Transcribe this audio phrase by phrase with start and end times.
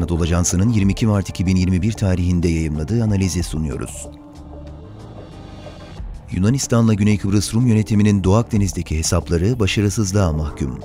[0.00, 4.08] Anadolu Ajansı'nın 22 Mart 2021 tarihinde yayımladığı analizi sunuyoruz.
[6.30, 10.78] Yunanistan'la Güney Kıbrıs Rum yönetiminin Doğu Akdeniz'deki hesapları başarısızlığa mahkum.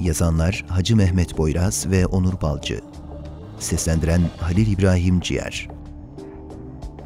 [0.00, 2.80] Yazanlar Hacı Mehmet Boyraz ve Onur Balcı.
[3.58, 5.75] Seslendiren Halil İbrahim Ciğer.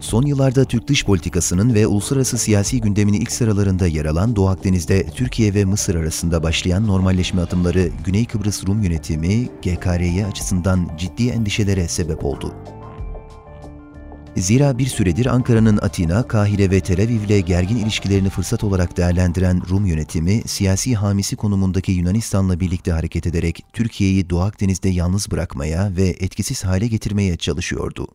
[0.00, 5.06] Son yıllarda Türk dış politikasının ve uluslararası siyasi gündeminin ilk sıralarında yer alan Doğu Akdeniz'de
[5.06, 11.88] Türkiye ve Mısır arasında başlayan normalleşme adımları Güney Kıbrıs Rum yönetimi GKRY açısından ciddi endişelere
[11.88, 12.54] sebep oldu.
[14.36, 19.62] Zira bir süredir Ankara'nın Atina, Kahire ve Tel Aviv ile gergin ilişkilerini fırsat olarak değerlendiren
[19.70, 26.08] Rum yönetimi, siyasi hamisi konumundaki Yunanistan'la birlikte hareket ederek Türkiye'yi Doğu Akdeniz'de yalnız bırakmaya ve
[26.08, 28.08] etkisiz hale getirmeye çalışıyordu.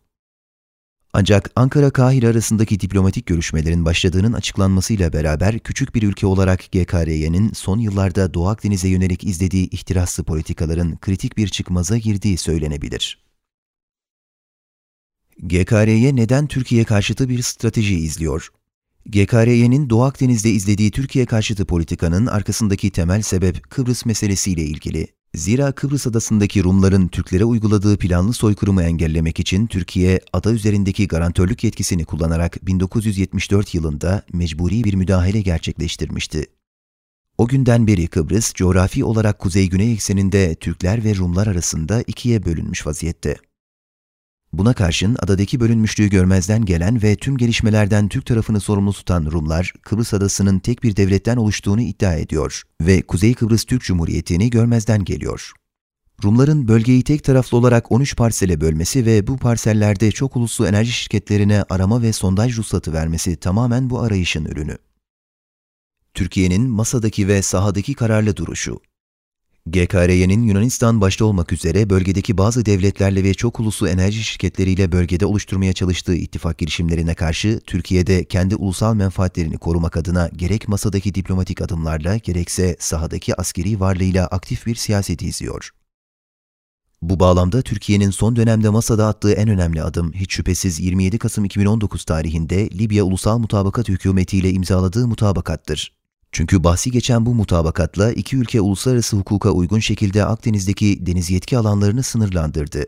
[1.17, 8.33] Ancak Ankara-Kahire arasındaki diplomatik görüşmelerin başladığının açıklanmasıyla beraber küçük bir ülke olarak GKRY'nin son yıllarda
[8.33, 13.23] Doğu Akdeniz'e yönelik izlediği ihtiraslı politikaların kritik bir çıkmaza girdiği söylenebilir.
[15.39, 18.49] GKRY neden Türkiye karşıtı bir strateji izliyor?
[19.05, 25.07] GKRY'nin Doğu Akdeniz'de izlediği Türkiye karşıtı politikanın arkasındaki temel sebep Kıbrıs meselesiyle ilgili.
[25.35, 32.05] Zira Kıbrıs adasındaki Rumların Türklere uyguladığı planlı soykırımı engellemek için Türkiye, ada üzerindeki garantörlük yetkisini
[32.05, 36.45] kullanarak 1974 yılında mecburi bir müdahale gerçekleştirmişti.
[37.37, 43.35] O günden beri Kıbrıs, coğrafi olarak kuzey-güney ekseninde Türkler ve Rumlar arasında ikiye bölünmüş vaziyette.
[44.57, 50.13] Buna karşın adadaki bölünmüşlüğü görmezden gelen ve tüm gelişmelerden Türk tarafını sorumlu tutan Rumlar, Kıbrıs
[50.13, 55.51] adasının tek bir devletten oluştuğunu iddia ediyor ve Kuzey Kıbrıs Türk Cumhuriyeti'ni görmezden geliyor.
[56.23, 61.63] Rumların bölgeyi tek taraflı olarak 13 parsele bölmesi ve bu parsellerde çok uluslu enerji şirketlerine
[61.69, 64.77] arama ve sondaj ruhsatı vermesi tamamen bu arayışın ürünü.
[66.13, 68.79] Türkiye'nin masadaki ve sahadaki kararlı duruşu,
[69.67, 75.73] GKRY'nin Yunanistan başta olmak üzere bölgedeki bazı devletlerle ve çok uluslu enerji şirketleriyle bölgede oluşturmaya
[75.73, 82.75] çalıştığı ittifak girişimlerine karşı Türkiye'de kendi ulusal menfaatlerini korumak adına gerek masadaki diplomatik adımlarla gerekse
[82.79, 85.71] sahadaki askeri varlığıyla aktif bir siyaseti izliyor.
[87.01, 92.03] Bu bağlamda Türkiye'nin son dönemde masada attığı en önemli adım hiç şüphesiz 27 Kasım 2019
[92.03, 96.04] tarihinde Libya Ulusal Mutabakat Hükümeti ile imzaladığı mutabakattır.
[96.35, 102.03] Çünkü bahsi geçen bu mutabakatla iki ülke uluslararası hukuka uygun şekilde Akdeniz'deki deniz yetki alanlarını
[102.03, 102.85] sınırlandırdı.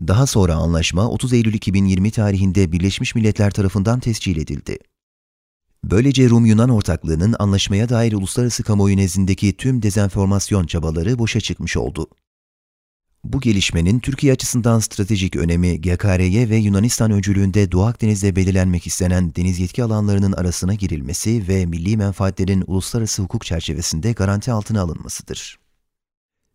[0.00, 4.78] Daha sonra anlaşma 30 Eylül 2020 tarihinde Birleşmiş Milletler tarafından tescil edildi.
[5.84, 12.06] Böylece Rum-Yunan ortaklığının anlaşmaya dair uluslararası kamuoyu nezdindeki tüm dezenformasyon çabaları boşa çıkmış oldu.
[13.24, 19.58] Bu gelişmenin Türkiye açısından stratejik önemi GKRY ve Yunanistan öncülüğünde Doğu Akdeniz'de belirlenmek istenen deniz
[19.58, 25.58] yetki alanlarının arasına girilmesi ve milli menfaatlerin uluslararası hukuk çerçevesinde garanti altına alınmasıdır.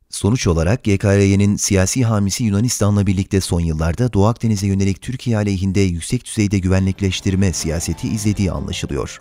[0.09, 6.25] Sonuç olarak GKRY'nin siyasi hamisi Yunanistan'la birlikte son yıllarda Doğu Akdeniz'e yönelik Türkiye aleyhinde yüksek
[6.25, 9.19] düzeyde güvenlikleştirme siyaseti izlediği anlaşılıyor.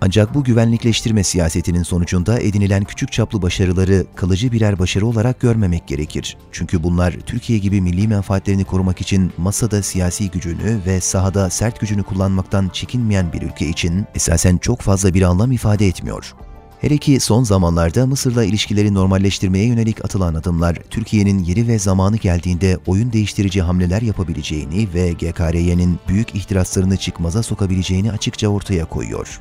[0.00, 6.36] Ancak bu güvenlikleştirme siyasetinin sonucunda edinilen küçük çaplı başarıları kalıcı birer başarı olarak görmemek gerekir.
[6.52, 12.02] Çünkü bunlar Türkiye gibi milli menfaatlerini korumak için masada siyasi gücünü ve sahada sert gücünü
[12.02, 16.34] kullanmaktan çekinmeyen bir ülke için esasen çok fazla bir anlam ifade etmiyor.
[16.80, 22.78] Her iki son zamanlarda Mısır'la ilişkileri normalleştirmeye yönelik atılan adımlar, Türkiye'nin yeri ve zamanı geldiğinde
[22.86, 29.40] oyun değiştirici hamleler yapabileceğini ve GKRY'nin büyük ihtiraslarını çıkmaza sokabileceğini açıkça ortaya koyuyor.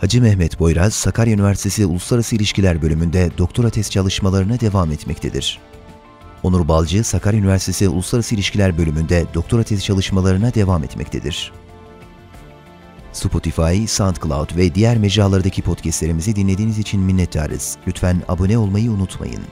[0.00, 5.58] Hacı Mehmet Boyraz, Sakarya Üniversitesi Uluslararası İlişkiler Bölümünde doktora tez çalışmalarına devam etmektedir.
[6.42, 11.52] Onur Balcı, Sakarya Üniversitesi Uluslararası İlişkiler Bölümünde doktora tezi çalışmalarına devam etmektedir.
[13.12, 17.76] Spotify, SoundCloud ve diğer mecralardaki podcastlerimizi dinlediğiniz için minnettarız.
[17.86, 19.42] Lütfen abone olmayı unutmayın.